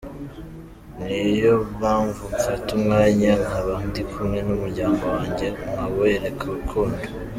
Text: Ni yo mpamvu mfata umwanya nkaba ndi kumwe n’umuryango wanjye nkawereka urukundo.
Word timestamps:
Ni 1.05 1.21
yo 1.41 1.53
mpamvu 1.77 2.21
mfata 2.35 2.69
umwanya 2.77 3.31
nkaba 3.43 3.73
ndi 3.87 4.01
kumwe 4.11 4.39
n’umuryango 4.47 5.01
wanjye 5.15 5.47
nkawereka 5.73 6.41
urukundo. 6.49 7.01